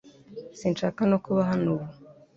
[0.59, 1.87] Sinshaka no kuba hano ubu.